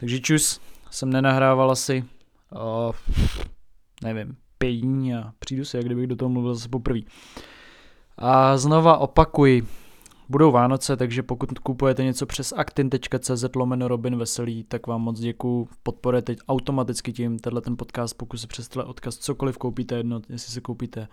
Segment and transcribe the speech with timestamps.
[0.00, 2.04] Takže čus, jsem nenahrával asi,
[2.52, 2.92] uh,
[4.02, 7.00] nevím, pět dní a přijdu si, jak kdybych do toho mluvil zase poprvé.
[8.18, 9.66] A znova opakuji,
[10.28, 15.68] budou Vánoce, takže pokud kupujete něco přes aktin.cz lomeno Robin Veselý, tak vám moc děkuju.
[15.82, 20.52] Podporujete automaticky tím tenhle ten podcast, pokud se přes tenhle odkaz cokoliv koupíte jedno, jestli
[20.52, 21.08] si koupíte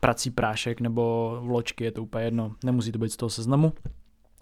[0.00, 3.72] prací prášek nebo vločky, je to úplně jedno, nemusí to být z toho seznamu.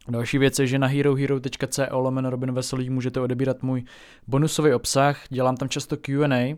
[0.08, 3.84] Další věc je, že na herohero.co lomeno Robin Veselý můžete odebírat můj
[4.26, 6.56] bonusový obsah, dělám tam často Q&A,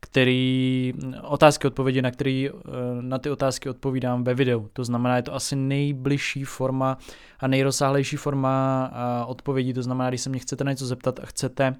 [0.00, 2.52] který, otázky odpovědi, na který, eh,
[3.00, 4.68] na ty otázky odpovídám ve videu.
[4.72, 6.98] To znamená, je to asi nejbližší forma
[7.40, 11.26] a nejrozsáhlejší forma eh, odpovědí, to znamená, když se mě chcete na něco zeptat a
[11.26, 11.74] chcete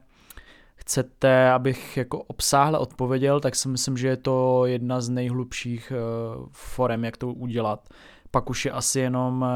[0.76, 6.46] chcete, abych jako obsáhle odpověděl, tak si myslím, že je to jedna z nejhlubších uh,
[6.52, 7.88] forem, jak to udělat.
[8.34, 9.48] Pak už je asi jenom uh,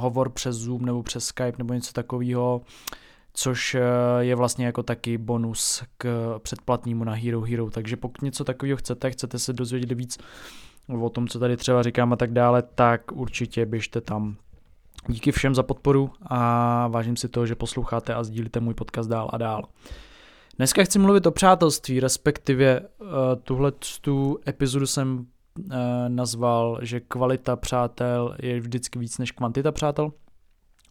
[0.00, 2.60] hovor přes Zoom nebo přes Skype nebo něco takového,
[3.32, 3.80] což uh,
[4.18, 7.70] je vlastně jako taky bonus k předplatnímu na Hero Hero.
[7.70, 10.18] Takže pokud něco takového chcete, chcete se dozvědět víc
[11.00, 14.36] o tom, co tady třeba říkám a tak dále, tak určitě běžte tam.
[15.08, 19.30] Díky všem za podporu a vážím si toho, že posloucháte a sdílíte můj podcast dál
[19.32, 19.62] a dál.
[20.56, 22.86] Dneska chci mluvit o přátelství, respektive uh,
[23.42, 25.26] tuhle tu epizodu jsem
[26.08, 30.12] nazval, že kvalita přátel je vždycky víc než kvantita přátel.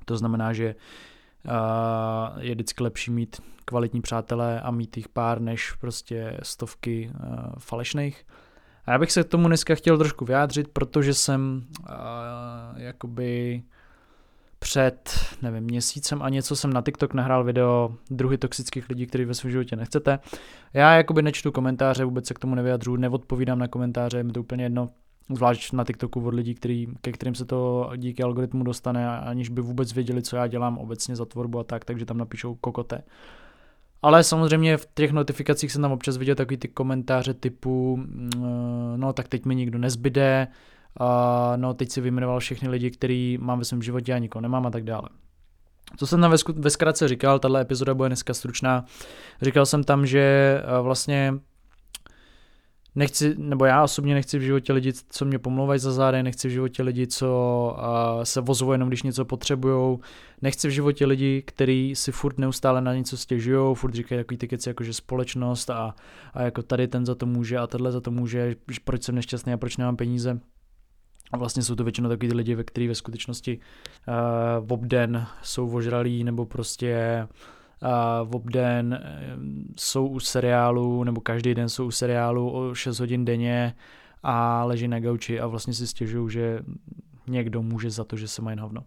[0.06, 5.72] To znamená, že uh, je vždycky lepší mít kvalitní přátelé a mít jich pár, než
[5.72, 8.26] prostě stovky uh, falešných.
[8.86, 11.66] A já bych se k tomu dneska chtěl trošku vyjádřit, protože jsem
[12.78, 13.64] jakoby
[14.60, 15.10] před,
[15.42, 19.52] nevím, měsícem a něco jsem na TikTok nahrál video druhy toxických lidí, který ve svém
[19.52, 20.20] životě nechcete.
[20.74, 24.40] Já jakoby nečtu komentáře, vůbec se k tomu nevyjadřu, neodpovídám na komentáře, je mi to
[24.40, 24.90] úplně jedno,
[25.34, 29.62] zvlášť na TikToku od lidí, který, ke kterým se to díky algoritmu dostane, aniž by
[29.62, 33.04] vůbec věděli, co já dělám obecně za tvorbu a tak, takže tam napíšou kokote.
[34.02, 38.32] Ale samozřejmě v těch notifikacích jsem tam občas viděl takový ty komentáře typu, mm,
[38.96, 40.48] no tak teď mi nikdo nezbyde,
[41.00, 44.66] a no teď si vyjmenoval všechny lidi, který mám ve svém životě a nikoho nemám
[44.66, 45.10] a tak dále.
[45.98, 48.86] Co jsem tam ve, zkratce říkal, tahle epizoda bude dneska stručná.
[49.42, 51.34] Říkal jsem tam, že vlastně
[52.96, 56.52] nechci, nebo já osobně nechci v životě lidi, co mě pomlouvají za zády, nechci v
[56.52, 60.00] životě lidi, co uh, se vozou jenom, když něco potřebujou,
[60.42, 64.48] nechci v životě lidi, kteří si furt neustále na něco stěžují, furt říkají takový ty
[64.48, 65.96] keci, jako že společnost a,
[66.34, 69.54] a jako tady ten za to může a tenhle za to může, proč jsem nešťastný
[69.54, 70.40] a proč nemám peníze.
[71.36, 73.60] A vlastně jsou to většinou takový ty lidi, ve kterých ve skutečnosti
[74.08, 74.14] uh,
[74.68, 77.28] v obden jsou ožralí nebo prostě
[77.84, 79.00] uh, v obden
[79.38, 79.44] uh,
[79.78, 83.76] jsou u seriálu nebo každý den jsou u seriálu o 6 hodin denně
[84.24, 86.60] a leží na gauči a vlastně si stěžují, že
[87.28, 88.84] někdo může za to, že se mají hovno.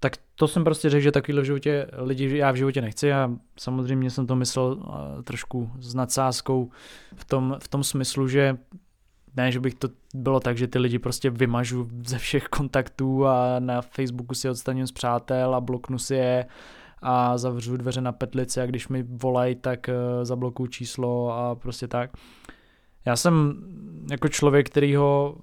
[0.00, 3.30] Tak to jsem prostě řekl, že takovýhle v životě lidi já v životě nechci a
[3.58, 4.78] samozřejmě jsem to myslel
[5.24, 6.70] trošku s nadsázkou
[7.14, 8.56] v tom, v tom smyslu, že
[9.36, 13.58] ne, že bych to bylo tak, že ty lidi prostě vymažu ze všech kontaktů a
[13.58, 16.46] na Facebooku si odstaním z přátel a bloknu si je
[17.02, 21.88] a zavřu dveře na petlici a když mi volají, tak uh, zablokuju číslo a prostě
[21.88, 22.10] tak.
[23.06, 23.54] Já jsem
[24.10, 25.36] jako člověk, který ho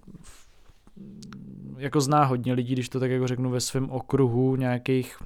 [1.78, 5.18] jako zná hodně lidí, když to tak jako řeknu ve svém okruhu nějakých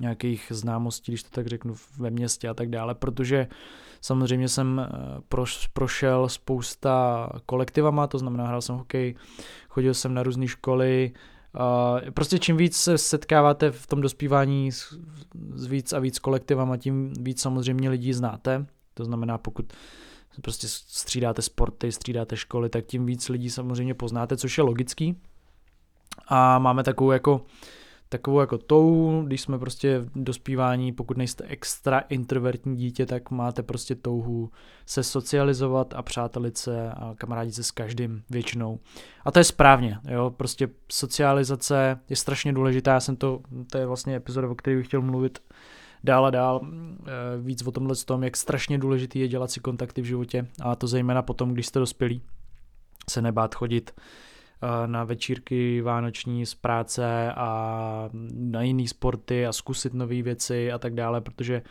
[0.00, 3.56] nějakých známostí, když to tak řeknu ve městě a tak dále, protože uh,
[4.00, 5.20] Samozřejmě jsem eh,
[5.72, 9.14] prošel spousta kolektivama, to znamená hrál jsem hokej,
[9.68, 11.12] chodil jsem na různé školy,
[12.14, 14.98] prostě čím víc se setkáváte v tom dospívání s,
[15.54, 18.66] s víc a víc kolektivama, tím víc samozřejmě lidí znáte.
[18.94, 19.72] To znamená, pokud
[20.42, 25.16] prostě střídáte sporty, střídáte školy, tak tím víc lidí samozřejmě poznáte, což je logický.
[26.28, 27.40] A máme takovou jako
[28.08, 33.62] takovou jako touhu, když jsme prostě v dospívání, pokud nejste extra introvertní dítě, tak máte
[33.62, 34.50] prostě touhu
[34.86, 38.78] se socializovat a přátelit se a kamarádit se s každým většinou.
[39.24, 43.86] A to je správně, jo, prostě socializace je strašně důležitá, já jsem to, to je
[43.86, 45.38] vlastně epizoda, o které bych chtěl mluvit
[46.04, 50.02] dál a dál eh, víc o tomhle tom, jak strašně důležitý je dělat si kontakty
[50.02, 52.22] v životě a to zejména potom, když jste dospělí,
[53.10, 53.90] se nebát chodit
[54.86, 60.94] na večírky vánoční z práce a na jiné sporty a zkusit nové věci a tak
[60.94, 61.62] dále, protože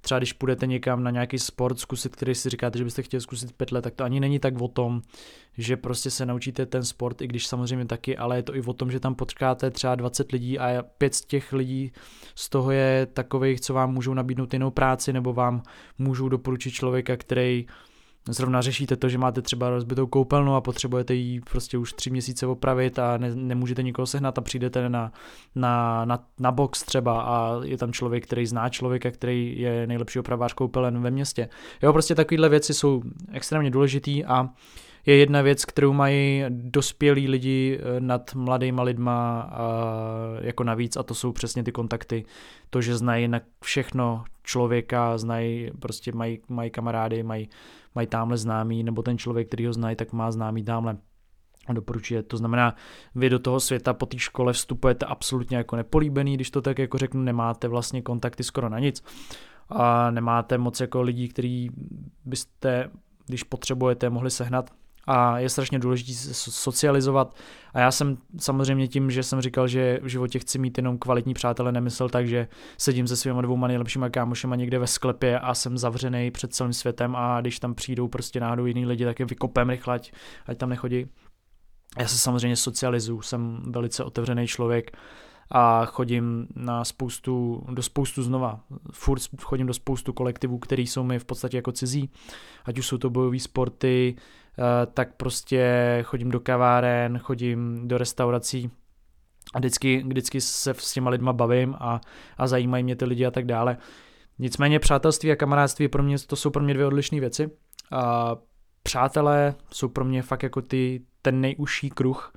[0.00, 3.52] třeba když půjdete někam na nějaký sport zkusit, který si říkáte, že byste chtěli zkusit
[3.52, 5.02] pět let, tak to ani není tak o tom,
[5.58, 8.72] že prostě se naučíte ten sport, i když samozřejmě taky, ale je to i o
[8.72, 11.92] tom, že tam potkáte třeba 20 lidí a pět z těch lidí
[12.34, 15.62] z toho je takových, co vám můžou nabídnout jinou práci nebo vám
[15.98, 17.66] můžou doporučit člověka, který
[18.28, 22.46] zrovna řešíte to, že máte třeba rozbitou koupelnu a potřebujete ji prostě už tři měsíce
[22.46, 25.12] opravit a ne, nemůžete nikoho sehnat a přijdete na,
[25.54, 30.18] na, na, na box třeba a je tam člověk, který zná člověka, který je nejlepší
[30.18, 31.48] opravář koupelen ve městě.
[31.82, 33.02] Jo, prostě takovéhle věci jsou
[33.32, 34.48] extrémně důležitý a
[35.06, 39.66] je jedna věc, kterou mají dospělí lidi eh, nad mladýma lidma a
[40.40, 42.24] jako navíc a to jsou přesně ty kontakty.
[42.70, 47.48] To, že znají na všechno člověka, znají, prostě mají, mají kamarády, mají,
[47.94, 50.96] mají tamhle známý, nebo ten člověk, který ho znají, tak má známý tamhle
[51.66, 52.22] a doporučuje.
[52.22, 52.74] To znamená,
[53.14, 56.98] vy do toho světa po té škole vstupujete absolutně jako nepolíbený, když to tak jako
[56.98, 59.04] řeknu, nemáte vlastně kontakty skoro na nic
[59.68, 61.68] a nemáte moc jako lidí, který
[62.24, 62.90] byste,
[63.26, 64.70] když potřebujete, mohli sehnat
[65.06, 67.36] a je strašně důležité socializovat.
[67.74, 71.34] A já jsem samozřejmě tím, že jsem říkal, že v životě chci mít jenom kvalitní
[71.34, 72.48] přátele, nemyslel tak, že
[72.78, 77.16] sedím se svýma dvouma nejlepšíma kámošema někde ve sklepě a jsem zavřený před celým světem
[77.16, 80.12] a když tam přijdou prostě náhodou jiný lidi, tak je vykopem rychle, ať,
[80.46, 81.06] ať tam nechodí.
[81.98, 84.96] Já se samozřejmě socializuju, jsem velice otevřený člověk
[85.50, 88.60] a chodím na spoustu, do spoustu znova,
[88.92, 92.10] furt chodím do spoustu kolektivů, který jsou mi v podstatě jako cizí,
[92.64, 94.16] ať už jsou to bojové sporty,
[94.94, 98.70] tak prostě chodím do kaváren, chodím do restaurací
[99.54, 102.00] a vždycky, vždycky se s těma lidma bavím a,
[102.38, 103.76] a zajímají mě ty lidi a tak dále.
[104.38, 107.50] Nicméně přátelství a kamarádství pro mě, to jsou pro mě dvě odlišné věci.
[107.92, 108.36] A
[108.82, 112.32] přátelé jsou pro mě fakt jako ty, ten nejužší kruh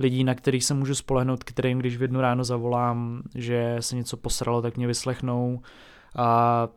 [0.00, 4.16] lidí, na kterých se můžu spolehnout, kterým když v jednu ráno zavolám, že se něco
[4.16, 5.62] posralo, tak mě vyslechnou
[6.16, 6.68] a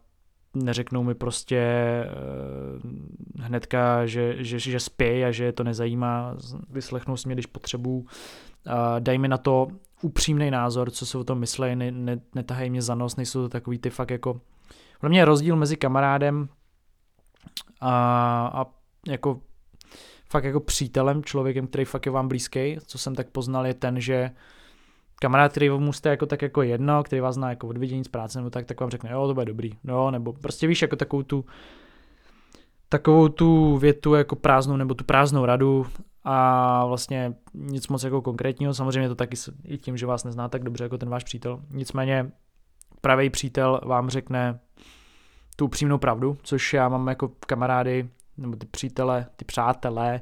[0.64, 1.62] neřeknou mi prostě
[2.84, 6.36] uh, hnedka, že, že, že spí a že je to nezajímá,
[6.70, 8.06] vyslechnou si mě, když potřebuju, uh,
[9.00, 9.68] daj mi na to
[10.02, 13.50] upřímný názor, co si o tom myslí, ne, ne, netahají mě za nos, nejsou to
[13.50, 14.42] takový ty fakt jako,
[15.00, 16.50] pro mě je rozdíl mezi kamarádem
[17.82, 17.92] a,
[18.54, 18.66] a
[19.08, 19.42] jako
[20.30, 24.02] fakt jako přítelem, člověkem, který fakt je vám blízký, co jsem tak poznal, je ten,
[24.02, 24.32] že
[25.22, 28.08] kamarád, který mu jste jako tak jako jedno, který vás zná jako od vidění z
[28.08, 30.96] práce nebo tak, tak vám řekne, jo, to bude dobrý, no, nebo prostě víš, jako
[30.96, 31.46] takovou tu,
[32.90, 35.86] takovou tu větu jako prázdnou, nebo tu prázdnou radu
[36.24, 40.64] a vlastně nic moc jako konkrétního, samozřejmě to taky i tím, že vás nezná tak
[40.64, 42.32] dobře jako ten váš přítel, nicméně
[43.02, 44.60] pravý přítel vám řekne
[45.56, 50.22] tu upřímnou pravdu, což já mám jako kamarády, nebo ty přítele, ty přátelé,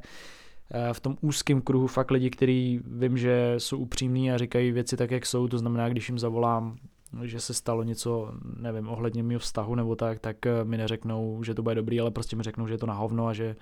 [0.94, 5.12] v tom úzkém kruhu fakt lidi, kteří vím, že jsou upřímní a říkají věci tak,
[5.12, 6.76] jak jsou, to znamená, když jim zavolám,
[7.24, 11.54] že se stalo něco, nevím, ohledně mého vztahu nebo tak, tak eh, mi neřeknou, že
[11.54, 13.56] to bude dobrý, ale prostě mi řeknou, že je to na hovno a že,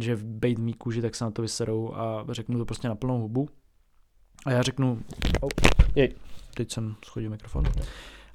[0.00, 3.20] že bejt mý kůži, tak se na to vyserou a řeknu to prostě na plnou
[3.20, 3.48] hubu.
[4.46, 5.02] A já řeknu,
[5.40, 5.50] oh,
[5.94, 6.14] jej,
[6.54, 7.64] teď jsem schodil mikrofon.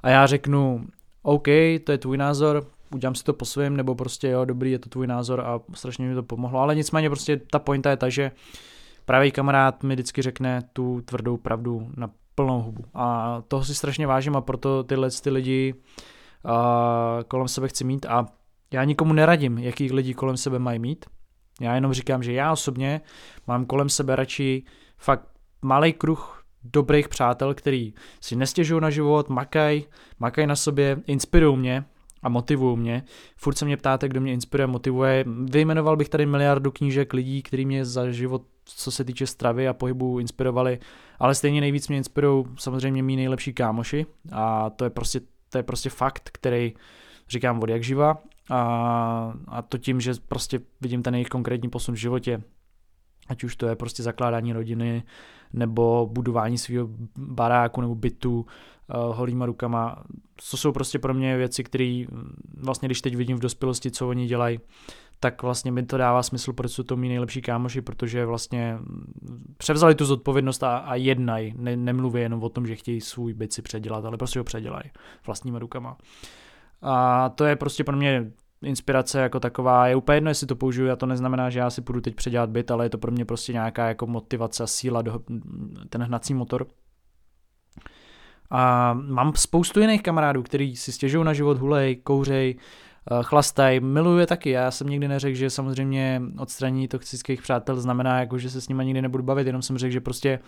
[0.03, 0.87] A já řeknu,
[1.21, 1.47] OK,
[1.83, 4.89] to je tvůj názor, udělám si to po svém, nebo prostě jo, dobrý, je to
[4.89, 8.31] tvůj názor a strašně mi to pomohlo, ale nicméně prostě ta pointa je ta, že
[9.05, 12.83] pravý kamarád mi vždycky řekne tu tvrdou pravdu na plnou hubu.
[12.93, 16.51] A toho si strašně vážím a proto tyhle ty lidi uh,
[17.27, 18.25] kolem sebe chci mít a
[18.73, 21.05] já nikomu neradím, jakých lidí kolem sebe mají mít,
[21.61, 23.01] já jenom říkám, že já osobně
[23.47, 24.63] mám kolem sebe radši
[24.97, 25.27] fakt
[25.61, 29.85] malý kruh dobrých přátel, který si nestěžují na život, makají,
[30.19, 31.85] makají na sobě, inspirují mě
[32.23, 33.03] a motivují mě.
[33.37, 35.25] Furt se mě ptáte, kdo mě inspiruje, motivuje.
[35.51, 39.73] Vyjmenoval bych tady miliardu knížek lidí, kteří mě za život, co se týče stravy a
[39.73, 40.79] pohybu, inspirovali,
[41.19, 45.63] ale stejně nejvíc mě inspirují samozřejmě mý nejlepší kámoši a to je prostě, to je
[45.63, 46.73] prostě fakt, který
[47.29, 48.17] říkám od jak živa
[48.49, 52.41] a, a to tím, že prostě vidím ten jejich konkrétní posun v životě,
[53.27, 55.03] ať už to je prostě zakládání rodiny,
[55.53, 60.03] nebo budování svého baráku nebo bytu uh, holýma rukama.
[60.51, 64.09] To jsou prostě pro mě věci, které mm, vlastně, když teď vidím v dospělosti, co
[64.09, 64.59] oni dělají,
[65.19, 69.55] tak vlastně mi to dává smysl, proč jsou to mý nejlepší kámoši, protože vlastně mm,
[69.57, 73.53] převzali tu zodpovědnost a, a jednají, ne, nemluví jenom o tom, že chtějí svůj byt
[73.53, 74.91] si předělat, ale prostě ho předělají
[75.25, 75.97] vlastníma rukama.
[76.81, 78.31] A to je prostě pro mě
[78.63, 81.81] inspirace jako taková, je úplně jedno, jestli to použiju, a to neznamená, že já si
[81.81, 85.19] půjdu teď předělat byt, ale je to pro mě prostě nějaká jako motivace síla, do,
[85.89, 86.67] ten hnací motor.
[88.49, 94.27] A mám spoustu jiných kamarádů, kteří si stěžují na život, hulej, kouřej, eh, chlastaj, miluje
[94.27, 94.49] taky.
[94.49, 98.85] Já jsem nikdy neřekl, že samozřejmě odstranění toxických přátel znamená, jako, že se s nimi
[98.85, 100.39] nikdy nebudu bavit, jenom jsem řekl, že prostě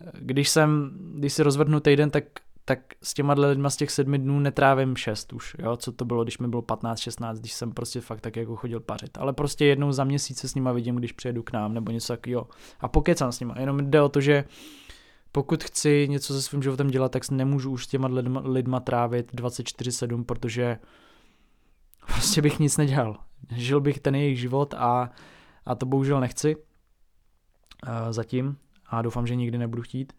[0.00, 2.24] eh, když jsem, když si rozvrhnu týden, tak
[2.68, 6.22] tak s těma lidma z těch sedmi dnů netrávím šest už, jo, co to bylo,
[6.22, 9.64] když mi bylo 15, 16, když jsem prostě fakt tak jako chodil pařit, ale prostě
[9.64, 12.48] jednou za měsíc se s nima vidím, když přijedu k nám, nebo něco takového
[12.80, 14.44] a pokecám s nima, jenom jde o to, že
[15.32, 19.34] pokud chci něco se svým životem dělat, tak nemůžu už s těma lidma, lidma trávit
[19.34, 20.78] 24-7, protože
[22.06, 23.16] prostě bych nic nedělal.
[23.50, 25.10] žil bych ten jejich život a,
[25.66, 26.62] a to bohužel nechci uh,
[28.10, 28.56] zatím.
[28.86, 30.12] A doufám, že nikdy nebudu chtít.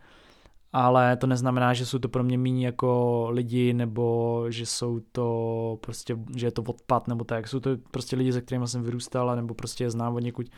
[0.73, 5.77] Ale to neznamená, že jsou to pro mě méně jako lidi, nebo že jsou to
[5.81, 7.47] prostě, že je to odpad, nebo tak.
[7.47, 10.49] Jsou to prostě lidi, se kterými jsem vyrůstal, nebo prostě je znám od někud.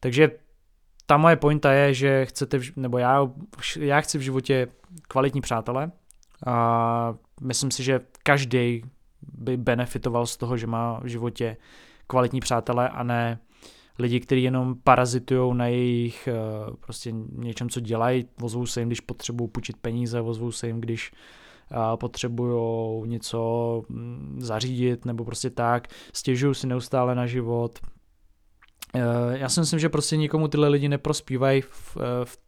[0.00, 0.30] Takže
[1.06, 3.30] ta moje pointa je, že chcete, nebo já,
[3.78, 4.68] já chci v životě
[5.08, 5.92] kvalitní přátele
[6.46, 8.82] a myslím si, že každý
[9.22, 11.56] by benefitoval z toho, že má v životě
[12.06, 13.38] kvalitní přátele a ne
[13.98, 16.32] lidi, kteří jenom parazitují na jejich eh,
[16.80, 21.12] prostě něčem, co dělají, vozvou se jim, když potřebují půjčit peníze, vozvou se jim, když
[21.72, 27.78] eh, potřebují něco mm, zařídit nebo prostě tak, stěžují si neustále na život.
[28.94, 32.38] Eh, já si myslím, že prostě nikomu tyhle lidi neprospívají v, v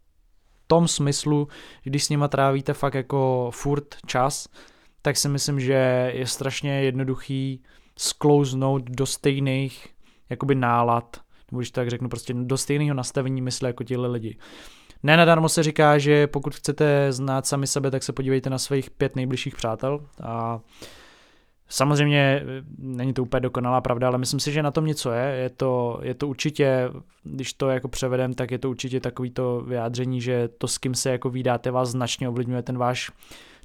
[0.66, 1.48] tom smyslu,
[1.82, 4.48] když s nima trávíte fakt jako furt čas,
[5.02, 7.62] tak si myslím, že je strašně jednoduchý
[7.98, 9.88] sklouznout do stejných
[10.30, 11.16] jakoby nálad,
[11.52, 14.36] nebo když tak řeknu, prostě do stejného nastavení mysle jako tihle lidi.
[15.02, 19.16] Nenadarmo se říká, že pokud chcete znát sami sebe, tak se podívejte na svých pět
[19.16, 20.60] nejbližších přátel a
[21.68, 25.24] Samozřejmě eh, není to úplně dokonalá pravda, ale myslím si, že na tom něco je.
[25.24, 26.90] Je to, je to určitě,
[27.24, 30.94] když to jako převedem, tak je to určitě takový to vyjádření, že to, s kým
[30.94, 33.10] se jako vydáte, vás značně ovlivňuje ten váš,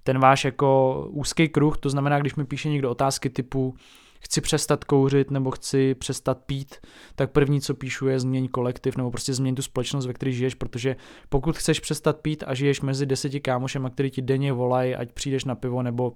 [0.03, 1.77] ten váš jako úzký kruh.
[1.77, 3.75] To znamená, když mi píše někdo otázky typu
[4.21, 6.75] chci přestat kouřit nebo chci přestat pít,
[7.15, 10.55] tak první, co píšu, je změň kolektiv nebo prostě změň tu společnost, ve které žiješ,
[10.55, 10.95] protože
[11.29, 15.45] pokud chceš přestat pít a žiješ mezi deseti kámošem, který ti denně volají, ať přijdeš
[15.45, 16.13] na pivo nebo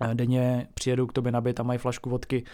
[0.00, 2.44] eh, denně přijedou k tobě nabít a mají flašku vodky,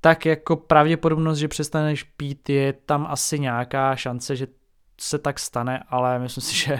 [0.00, 4.46] tak jako pravděpodobnost, že přestaneš pít, je tam asi nějaká šance, že
[5.00, 6.78] se tak stane, ale myslím si, že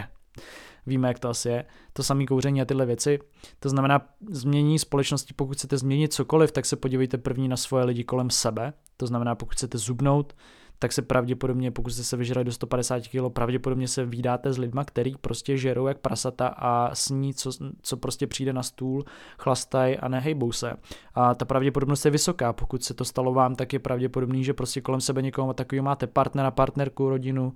[0.86, 3.18] víme, jak to asi je, to samé kouření a tyhle věci.
[3.60, 8.04] To znamená změní společnosti, pokud chcete změnit cokoliv, tak se podívejte první na svoje lidi
[8.04, 8.72] kolem sebe.
[8.96, 10.34] To znamená, pokud chcete zubnout,
[10.78, 14.84] tak se pravděpodobně, pokud jste se vyžrali do 150 kg, pravděpodobně se vydáte s lidma,
[14.84, 17.50] který prostě žerou jak prasata a sní, co,
[17.82, 19.04] co prostě přijde na stůl,
[19.38, 20.72] chlastají a nehejbou se.
[21.14, 22.52] A ta pravděpodobnost je vysoká.
[22.52, 26.06] Pokud se to stalo vám, tak je pravděpodobný, že prostě kolem sebe někoho takový máte
[26.06, 27.52] partnera, partnerku, rodinu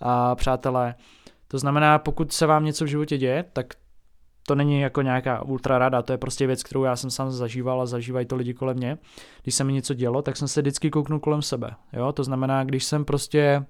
[0.00, 0.94] a přátelé,
[1.54, 3.66] to znamená, pokud se vám něco v životě děje, tak
[4.46, 7.82] to není jako nějaká ultra rada, to je prostě věc, kterou já jsem sám zažíval
[7.82, 8.98] a zažívají to lidi kolem mě.
[9.42, 11.70] Když se mi něco dělo, tak jsem se vždycky kouknul kolem sebe.
[11.92, 12.12] Jo?
[12.12, 13.64] To znamená, když jsem prostě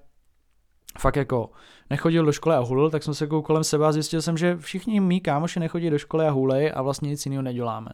[0.99, 1.49] fakt jako
[1.89, 4.57] nechodil do školy a hulil, tak jsem se koukal kolem sebe a zjistil jsem, že
[4.57, 7.89] všichni mý kámoši nechodí do školy a hulej a vlastně nic jiného neděláme.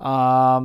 [0.00, 0.64] A,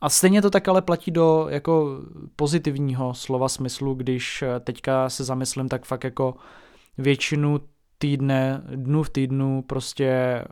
[0.00, 2.00] a stejně to tak ale platí do jako
[2.36, 6.34] pozitivního slova smyslu, když teďka se zamyslím, tak fakt jako
[6.98, 7.60] většinu
[8.02, 10.42] týdne, dnu v týdnu prostě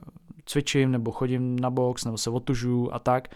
[0.47, 3.29] cvičím nebo chodím na box nebo se otužu a tak.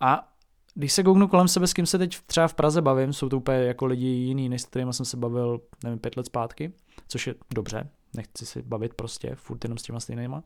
[0.00, 0.28] A
[0.74, 3.36] když se kouknu kolem sebe, s kým se teď třeba v Praze bavím, jsou to
[3.36, 6.72] úplně jako lidi jiný, než s kterými jsem se bavil, nevím, pět let zpátky,
[7.08, 10.42] což je dobře, nechci si bavit prostě furt jenom s těma stejnýma,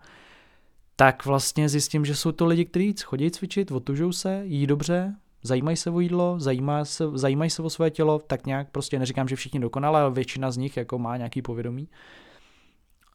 [0.97, 5.77] tak vlastně zjistím, že jsou to lidi, kteří chodí cvičit, otužou se, jí dobře, zajímají
[5.77, 9.37] se o jídlo, zajímají se, zajímají se o své tělo, tak nějak prostě neříkám, že
[9.37, 11.89] všichni dokonale, ale většina z nich jako má nějaký povědomí.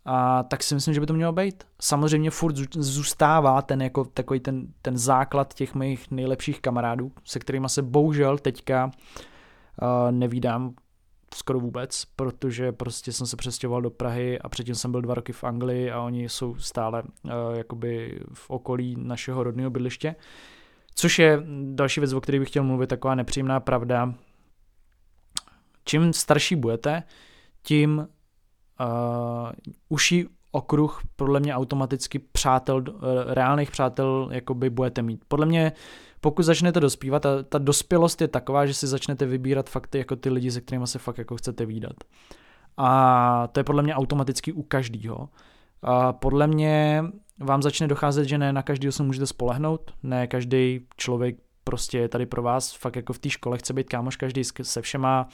[0.06, 1.64] A tak si myslím, že by to mělo být.
[1.82, 7.70] Samozřejmě furt zůstává ten jako takový ten, ten základ těch mých nejlepších kamarádů, se kterými
[7.70, 8.86] se bohužel teďka
[9.82, 10.74] uh, nevídám
[11.36, 15.34] skoro vůbec, protože prostě jsem se přestěhoval do Prahy a předtím jsem byl dva roky
[15.34, 20.16] v Anglii a oni jsou stále uh, jakoby v okolí našeho rodného bydliště.
[20.96, 24.14] Což je další věc, o které bych chtěl mluvit, taková nepříjemná pravda.
[25.86, 27.04] Čím starší budete,
[27.64, 28.08] tím
[28.80, 29.52] uh,
[29.90, 32.84] uší okruh podle mě automaticky přátel, uh,
[33.28, 35.22] reálných přátel jakoby budete mít.
[35.28, 35.72] Podle mě
[36.22, 40.30] pokud začnete dospívat, ta, ta dospělost je taková, že si začnete vybírat fakty jako ty
[40.30, 41.94] lidi, se kterými se fakt jako chcete výdat.
[42.78, 45.30] A to je podle mě automaticky u každého.
[45.82, 47.04] A podle mě
[47.40, 51.38] vám začne docházet, že ne na každého se můžete spolehnout, ne každý člověk
[51.70, 55.28] prostě tady pro vás, fakt jako v té škole chce být kámoš každý se všema,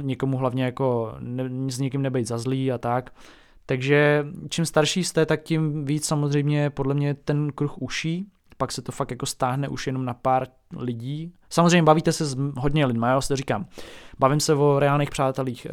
[0.00, 3.14] někomu hlavně jako ne, s někým nebejt za zlý a tak.
[3.66, 8.82] Takže čím starší jste, tak tím víc samozřejmě podle mě ten kruh uší, pak se
[8.82, 11.32] to fakt jako stáhne už jenom na pár lidí.
[11.50, 13.66] Samozřejmě bavíte se s hodně lidmi, já si to říkám.
[14.18, 15.66] Bavím se o reálných přátelích.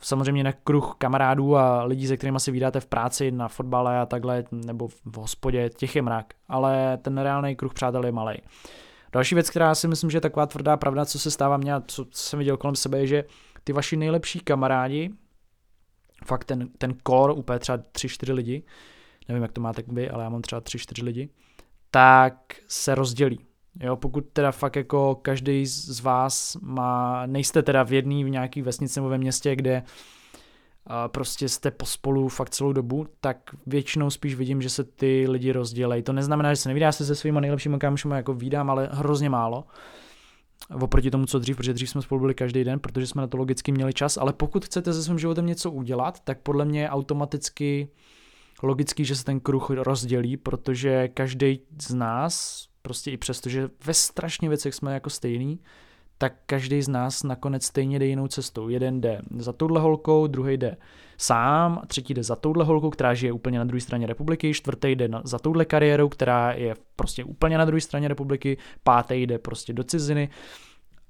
[0.00, 4.06] Samozřejmě na kruh kamarádů a lidí, se kterými si vydáte v práci, na fotbale a
[4.06, 8.38] takhle, nebo v hospodě, těch je mrak, ale ten reálný kruh přátel je malý.
[9.12, 11.82] Další věc, která si myslím, že je taková tvrdá pravda, co se stává mně a
[11.86, 13.24] co jsem viděl kolem sebe, je, že
[13.64, 15.10] ty vaši nejlepší kamarádi,
[16.24, 18.62] fakt ten, ten core, úplně třeba 3-4 lidi,
[19.28, 21.28] nevím, jak to máte vy, ale já mám třeba 3-4 lidi,
[21.90, 22.34] tak
[22.68, 23.49] se rozdělí.
[23.80, 28.62] Jo, pokud teda fakt jako každý z vás má, nejste teda v jedný, v nějaký
[28.62, 29.82] vesnici nebo ve městě, kde
[31.06, 36.02] prostě jste pospolu fakt celou dobu, tak většinou spíš vidím, že se ty lidi rozdělejí.
[36.02, 39.64] To neznamená, že se nevídá se se svými nejlepšími kámošemi jako vídám, ale hrozně málo.
[40.80, 43.36] Oproti tomu, co dřív, protože dřív jsme spolu byli každý den, protože jsme na to
[43.36, 46.90] logicky měli čas, ale pokud chcete se svým životem něco udělat, tak podle mě je
[46.90, 47.88] automaticky
[48.62, 53.94] logický, že se ten kruh rozdělí, protože každý z nás, prostě i přesto, že ve
[53.94, 55.60] strašně věcech jsme jako stejný,
[56.18, 58.68] tak každý z nás nakonec stejně jde jinou cestou.
[58.68, 60.76] Jeden jde za touhle holkou, druhý jde
[61.18, 65.08] sám, třetí jde za touhle holkou, která žije úplně na druhé straně republiky, čtvrtý jde
[65.24, 69.84] za touhle kariérou, která je prostě úplně na druhé straně republiky, pátý jde prostě do
[69.84, 70.28] ciziny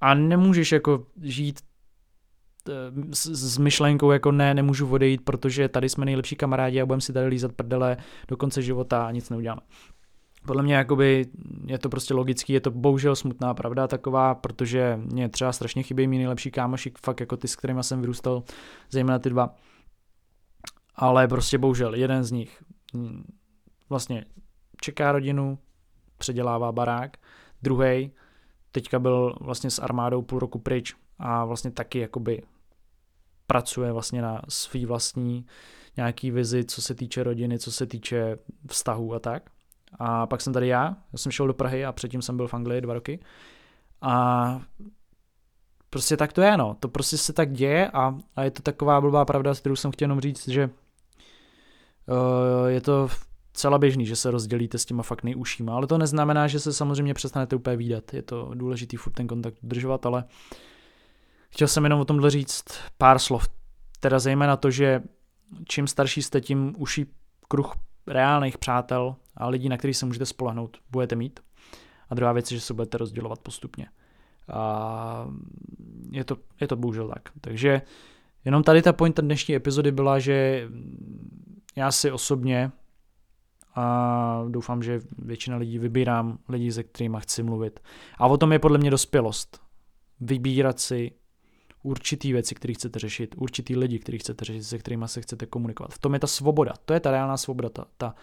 [0.00, 1.60] a nemůžeš jako žít
[2.68, 2.72] eh,
[3.12, 7.12] s, s myšlenkou jako ne, nemůžu odejít, protože tady jsme nejlepší kamarádi a budeme si
[7.12, 7.96] tady lízat prdele
[8.28, 9.60] do konce života a nic neuděláme
[10.46, 11.26] podle mě jakoby
[11.66, 16.06] je to prostě logický, je to bohužel smutná pravda taková, protože mě třeba strašně chybí
[16.06, 18.42] mý nejlepší kámoši, fakt jako ty, s kterými jsem vyrůstal,
[18.90, 19.54] zejména ty dva.
[20.94, 22.62] Ale prostě bohužel jeden z nich
[22.94, 23.24] hm,
[23.88, 24.24] vlastně
[24.80, 25.58] čeká rodinu,
[26.18, 27.16] předělává barák,
[27.62, 28.12] druhý
[28.72, 32.42] teďka byl vlastně s armádou půl roku pryč a vlastně taky jakoby
[33.46, 35.46] pracuje vlastně na svý vlastní
[35.96, 38.36] nějaký vizi, co se týče rodiny, co se týče
[38.68, 39.50] vztahů a tak.
[39.98, 42.54] A pak jsem tady já, já jsem šel do Prahy a předtím jsem byl v
[42.54, 43.20] Anglii dva roky.
[44.00, 44.60] A
[45.90, 46.76] prostě tak to je, no.
[46.80, 49.90] To prostě se tak děje a, a je to taková blbá pravda, s kterou jsem
[49.90, 50.70] chtěl jenom říct, že
[52.06, 53.08] uh, je to
[53.52, 57.14] celá běžný, že se rozdělíte s těma fakt nejužšíma, ale to neznamená, že se samozřejmě
[57.14, 58.14] přestanete úplně výdat.
[58.14, 60.24] Je to důležitý furt ten kontakt udržovat, ale
[61.50, 62.64] chtěl jsem jenom o tomhle říct
[62.98, 63.48] pár slov.
[64.00, 65.02] Teda zejména to, že
[65.68, 67.06] čím starší jste, tím uší
[67.48, 67.72] kruh
[68.06, 71.40] reálných přátel a lidí, na kterých se můžete spolehnout, budete mít.
[72.10, 73.86] A druhá věc je, že se budete rozdělovat postupně.
[74.52, 75.26] A
[76.10, 77.28] je to, je to bohužel tak.
[77.40, 77.82] Takže
[78.44, 80.68] jenom tady ta pointa dnešní epizody byla, že
[81.76, 82.72] já si osobně
[83.74, 87.80] a doufám, že většina lidí vybírám lidi, se kterými chci mluvit.
[88.18, 89.60] A o tom je podle mě dospělost.
[90.20, 91.12] Vybírat si
[91.82, 95.94] určitý věci, které chcete řešit, určitý lidi, který chcete řešit, se kterými se chcete komunikovat.
[95.94, 98.14] V tom je ta svoboda, to je ta reálná svoboda, ta, ta,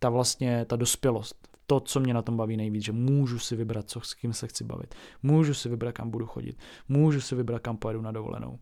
[0.00, 1.48] ta vlastně ta dospělost.
[1.66, 4.48] To, co mě na tom baví nejvíc, že můžu si vybrat, co, s kým se
[4.48, 4.94] chci bavit.
[5.22, 6.58] Můžu si vybrat, kam budu chodit.
[6.88, 8.58] Můžu si vybrat, kam pojedu na dovolenou.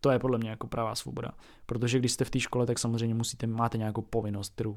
[0.00, 1.30] To je podle mě jako pravá svoboda.
[1.66, 4.76] Protože když jste v té škole, tak samozřejmě musíte, máte nějakou povinnost, kterou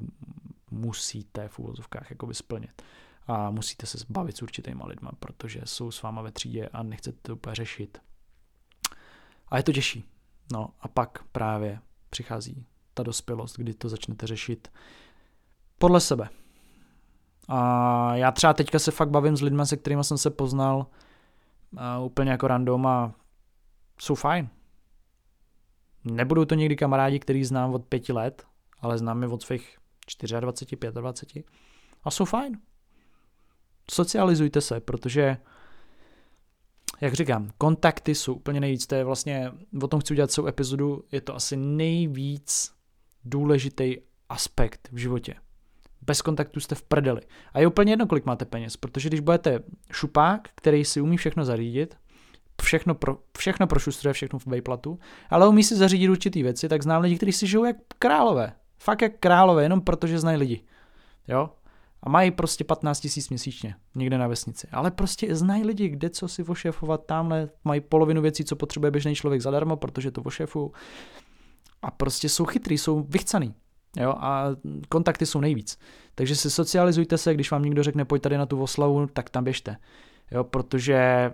[0.70, 2.82] musíte v úvozovkách jakoby splnit.
[3.26, 7.18] A musíte se bavit s určitýma lidma, protože jsou s váma ve třídě a nechcete
[7.22, 7.98] to úplně řešit.
[9.48, 10.04] A je to těžší.
[10.52, 14.68] No a pak právě přichází ta dospělost, kdy to začnete řešit
[15.84, 16.28] podle sebe.
[17.48, 20.86] A já třeba teďka se fakt bavím s lidmi, se kterými jsem se poznal
[21.72, 23.14] uh, úplně jako random a
[24.00, 24.48] jsou fajn.
[26.04, 28.46] Nebudou to někdy kamarádi, který znám od pěti let,
[28.80, 29.78] ale znám je od svých
[30.40, 31.46] 24, 25
[32.04, 32.60] a jsou fajn.
[33.90, 35.36] Socializujte se, protože
[37.00, 41.04] jak říkám, kontakty jsou úplně nejvíc, to je vlastně, o tom chci udělat celou epizodu,
[41.12, 42.72] je to asi nejvíc
[43.24, 43.96] důležitý
[44.28, 45.34] aspekt v životě.
[46.06, 47.20] Bez kontaktu jste v prdeli.
[47.52, 49.60] A je úplně jedno, kolik máte peněz, protože když budete
[49.92, 51.96] šupák, který si umí všechno zařídit,
[52.62, 54.98] všechno, pro, všechno prošustruje, všechno v bejplatu,
[55.30, 58.52] ale umí si zařídit určitý věci, tak znám lidi, kteří si žijou jak králové.
[58.78, 60.64] Fakt jak králové, jenom protože znají lidi.
[61.28, 61.50] Jo?
[62.02, 64.68] A mají prostě 15 tisíc měsíčně někde na vesnici.
[64.72, 69.14] Ale prostě znají lidi, kde co si ošéfovat, tamhle mají polovinu věcí, co potřebuje běžný
[69.14, 70.70] člověk zadarmo, protože to ošéfují.
[71.82, 73.54] A prostě jsou chytrý, jsou vychcaný.
[73.96, 74.46] Jo, a
[74.88, 75.78] kontakty jsou nejvíc.
[76.14, 79.44] Takže si socializujte se, když vám někdo řekne, pojď tady na tu oslavu, tak tam
[79.44, 79.76] běžte.
[80.30, 81.30] Jo, protože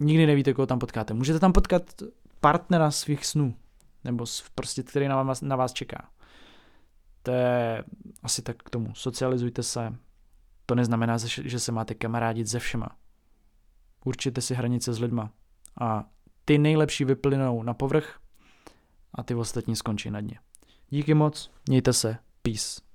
[0.00, 1.14] nikdy nevíte, koho tam potkáte.
[1.14, 1.82] Můžete tam potkat
[2.40, 3.54] partnera svých snů,
[4.04, 6.08] nebo prostě, který na vás, na vás čeká.
[7.22, 7.84] To je
[8.22, 8.94] asi tak k tomu.
[8.94, 9.94] Socializujte se.
[10.66, 12.88] To neznamená, že se máte kamarádit se všema.
[14.04, 15.30] Určite si hranice s lidma.
[15.80, 16.04] A
[16.44, 18.18] ty nejlepší vyplynou na povrch
[19.14, 20.38] a ty ostatní skončí na dně.
[20.90, 22.85] Díky moc, mějte se, peace.